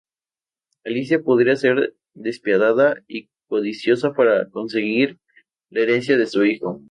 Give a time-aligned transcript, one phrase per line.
[0.83, 5.19] Alicia podía ser despiadada y codiciosa para conseguir
[5.69, 6.79] la herencia de su hijo.